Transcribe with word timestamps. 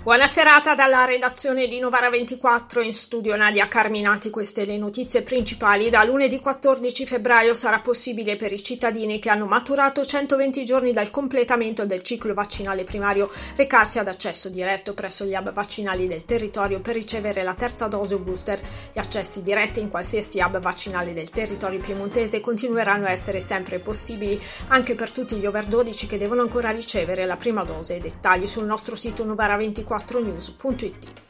Buona 0.00 0.28
serata 0.28 0.76
dalla 0.76 1.04
redazione 1.04 1.66
di 1.66 1.80
Novara 1.80 2.08
24 2.08 2.80
in 2.80 2.94
studio 2.94 3.36
Nadia 3.36 3.66
Carminati. 3.66 4.30
Queste 4.30 4.64
le 4.64 4.78
notizie 4.78 5.22
principali. 5.22 5.90
Da 5.90 6.04
lunedì 6.04 6.38
14 6.38 7.04
febbraio 7.04 7.52
sarà 7.52 7.80
possibile 7.80 8.36
per 8.36 8.52
i 8.52 8.62
cittadini 8.62 9.18
che 9.18 9.28
hanno 9.28 9.44
maturato 9.44 10.02
120 10.02 10.64
giorni 10.64 10.92
dal 10.92 11.10
completamento 11.10 11.84
del 11.84 12.02
ciclo 12.02 12.32
vaccinale 12.32 12.84
primario 12.84 13.28
recarsi 13.56 13.98
ad 13.98 14.06
accesso 14.06 14.48
diretto 14.48 14.94
presso 14.94 15.26
gli 15.26 15.34
hub 15.34 15.52
vaccinali 15.52 16.06
del 16.06 16.24
territorio 16.24 16.80
per 16.80 16.94
ricevere 16.94 17.42
la 17.42 17.54
terza 17.54 17.88
dose 17.88 18.14
o 18.14 18.18
booster. 18.18 18.60
Gli 18.92 18.98
accessi 19.00 19.42
diretti 19.42 19.80
in 19.80 19.90
qualsiasi 19.90 20.40
hub 20.40 20.58
vaccinale 20.58 21.12
del 21.12 21.28
territorio 21.28 21.80
piemontese 21.80 22.40
continueranno 22.40 23.06
a 23.06 23.10
essere 23.10 23.40
sempre 23.40 23.80
possibili 23.80 24.40
anche 24.68 24.94
per 24.94 25.10
tutti 25.10 25.36
gli 25.36 25.44
over 25.44 25.66
12 25.66 26.06
che 26.06 26.18
devono 26.18 26.40
ancora 26.40 26.70
ricevere 26.70 27.26
la 27.26 27.36
prima 27.36 27.64
dose. 27.64 27.98
Dettagli 27.98 28.46
sul 28.46 28.64
nostro 28.64 28.94
sito 28.94 29.24
Novara 29.24 29.56
24 29.56 29.87
4news.it. 29.88 31.26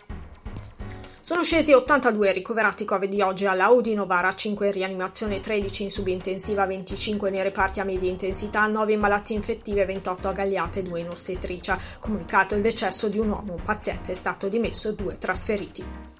Sono 1.21 1.43
scesi 1.43 1.73
82 1.73 2.33
ricoverati 2.33 2.85
Covid 2.85 3.09
di 3.09 3.21
oggi 3.21 3.45
alla 3.47 3.65
Audi 3.65 3.95
Novara, 3.95 4.33
5 4.33 4.67
in 4.67 4.73
rianimazione, 4.73 5.41
13 5.41 5.83
in 5.85 5.91
subintensiva, 5.91 6.67
25 6.67 7.31
nei 7.31 7.43
reparti 7.43 7.81
a 7.81 7.85
media 7.85 8.11
intensità, 8.11 8.67
9 8.67 8.95
in 8.95 8.99
malattie 8.99 9.37
infettive, 9.37 9.85
28 9.85 10.29
a 10.29 10.33
Gagliate, 10.33 10.83
2 10.83 11.01
in 11.01 11.11
ostetricia. 11.11 11.79
Comunicato 12.01 12.55
il 12.55 12.63
decesso 12.63 13.09
di 13.09 13.19
un 13.19 13.29
uomo, 13.29 13.53
un 13.53 13.63
paziente 13.63 14.13
è 14.13 14.15
stato 14.15 14.49
dimesso, 14.49 14.93
2 14.93 15.19
trasferiti. 15.19 16.18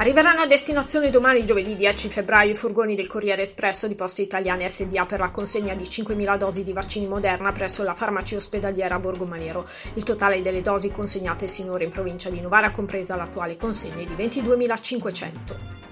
Arriveranno 0.00 0.40
a 0.40 0.46
destinazione 0.46 1.10
domani, 1.10 1.44
giovedì 1.44 1.76
10 1.76 2.08
febbraio, 2.08 2.52
i 2.52 2.54
furgoni 2.54 2.94
del 2.94 3.06
Corriere 3.06 3.42
Espresso 3.42 3.86
di 3.86 3.94
Poste 3.94 4.22
Italiane 4.22 4.66
SDA 4.66 5.04
per 5.04 5.18
la 5.18 5.30
consegna 5.30 5.74
di 5.74 5.84
5.000 5.84 6.38
dosi 6.38 6.64
di 6.64 6.72
vaccini 6.72 7.06
Moderna 7.06 7.52
presso 7.52 7.82
la 7.82 7.92
farmacia 7.92 8.36
ospedaliera 8.36 8.98
Borgomanero. 8.98 9.68
Il 9.92 10.02
totale 10.02 10.40
delle 10.40 10.62
dosi 10.62 10.90
consegnate 10.90 11.46
sinora 11.48 11.84
in 11.84 11.90
provincia 11.90 12.30
di 12.30 12.40
Novara, 12.40 12.70
compresa 12.70 13.14
l'attuale 13.14 13.58
consegna, 13.58 13.96
è 13.96 14.06
di 14.06 14.14
22.500. 14.14 15.89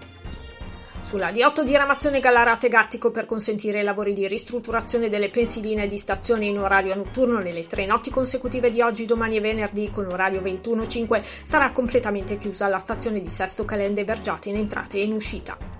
Sulla 1.08 1.30
D8 1.30 1.62
diramazione 1.62 2.20
Gallarate 2.20 2.68
Gattico 2.68 3.10
per 3.10 3.24
consentire 3.24 3.80
i 3.80 3.82
lavori 3.82 4.12
di 4.12 4.28
ristrutturazione 4.28 5.08
delle 5.08 5.30
pensiline 5.30 5.86
di 5.86 5.96
stazione 5.96 6.44
in 6.44 6.58
orario 6.58 6.94
notturno 6.94 7.38
nelle 7.38 7.64
tre 7.64 7.86
notti 7.86 8.10
consecutive 8.10 8.68
di 8.68 8.82
oggi, 8.82 9.06
domani 9.06 9.38
e 9.38 9.40
venerdì 9.40 9.88
con 9.88 10.04
orario 10.04 10.42
21.05 10.42 11.22
sarà 11.44 11.70
completamente 11.70 12.36
chiusa 12.36 12.68
la 12.68 12.76
stazione 12.76 13.22
di 13.22 13.28
Sesto 13.30 13.64
Calende 13.64 14.04
Vergiate 14.04 14.50
in 14.50 14.56
entrata 14.56 14.98
e 14.98 15.02
in 15.04 15.14
uscita. 15.14 15.77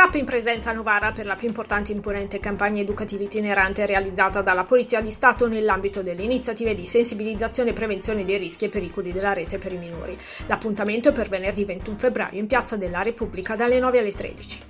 Tappa 0.00 0.16
in 0.16 0.24
presenza 0.24 0.70
a 0.70 0.72
Novara 0.72 1.12
per 1.12 1.26
la 1.26 1.36
più 1.36 1.46
importante 1.46 1.92
e 1.92 1.94
imponente 1.94 2.40
campagna 2.40 2.80
educativa 2.80 3.22
itinerante 3.22 3.84
realizzata 3.84 4.40
dalla 4.40 4.64
Polizia 4.64 5.02
di 5.02 5.10
Stato 5.10 5.46
nell'ambito 5.46 6.02
delle 6.02 6.22
iniziative 6.22 6.72
di 6.72 6.86
sensibilizzazione 6.86 7.68
e 7.68 7.72
prevenzione 7.74 8.24
dei 8.24 8.38
rischi 8.38 8.64
e 8.64 8.70
pericoli 8.70 9.12
della 9.12 9.34
rete 9.34 9.58
per 9.58 9.74
i 9.74 9.76
minori. 9.76 10.18
L'appuntamento 10.46 11.10
è 11.10 11.12
per 11.12 11.28
venerdì 11.28 11.66
21 11.66 11.96
febbraio 11.98 12.38
in 12.38 12.46
Piazza 12.46 12.78
della 12.78 13.02
Repubblica 13.02 13.56
dalle 13.56 13.78
9 13.78 13.98
alle 13.98 14.12
13. 14.12 14.62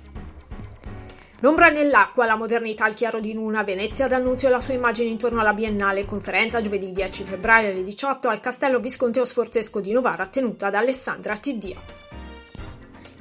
L'ombra 1.39 1.69
nell'acqua, 1.69 2.25
la 2.25 2.35
modernità 2.35 2.83
al 2.83 2.93
chiaro 2.93 3.21
di 3.21 3.31
luna, 3.31 3.63
Venezia 3.63 4.07
d'Annunzio 4.07 4.49
e 4.49 4.51
la 4.51 4.59
sua 4.59 4.73
immagine 4.73 5.11
intorno 5.11 5.39
alla 5.39 5.53
Biennale, 5.53 6.03
conferenza 6.03 6.59
giovedì 6.59 6.91
10 6.91 7.23
febbraio 7.23 7.71
alle 7.71 7.85
18 7.85 8.27
al 8.27 8.41
Castello 8.41 8.81
Visconteo 8.81 9.23
Sforzesco 9.23 9.79
di 9.79 9.93
Novara 9.93 10.27
tenuta 10.27 10.69
da 10.69 10.79
Alessandra 10.79 11.37
Tiddia. 11.37 12.00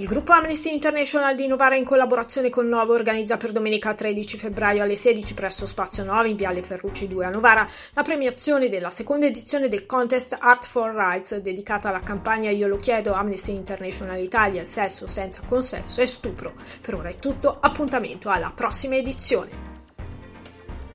Il 0.01 0.07
gruppo 0.07 0.33
Amnesty 0.33 0.73
International 0.73 1.37
di 1.37 1.47
Novara 1.47 1.77
in 1.77 1.85
collaborazione 1.85 2.49
con 2.49 2.67
Novo 2.67 2.95
organizza 2.95 3.37
per 3.37 3.53
domenica 3.53 3.93
13 3.93 4.39
febbraio 4.39 4.83
alle 4.83 4.97
16 4.97 5.35
presso 5.35 5.67
Spazio 5.67 6.05
9 6.05 6.31
in 6.31 6.37
Viale 6.37 6.63
Ferrucci 6.63 7.07
2 7.07 7.27
a 7.27 7.29
Novara 7.29 7.69
la 7.93 8.01
premiazione 8.01 8.71
della 8.71 8.89
seconda 8.89 9.27
edizione 9.27 9.69
del 9.69 9.85
contest 9.85 10.39
Art 10.41 10.65
for 10.67 10.95
Rights 10.95 11.37
dedicata 11.37 11.91
alla 11.91 12.01
campagna 12.01 12.49
Io 12.49 12.67
lo 12.67 12.79
chiedo 12.79 13.13
Amnesty 13.13 13.53
International 13.53 14.19
Italia, 14.19 14.65
sesso 14.65 15.07
senza 15.07 15.43
consenso 15.47 16.01
e 16.01 16.07
stupro. 16.07 16.55
Per 16.81 16.95
ora 16.95 17.11
è 17.11 17.19
tutto, 17.19 17.59
appuntamento 17.61 18.31
alla 18.31 18.53
prossima 18.55 18.97
edizione. 18.97 19.70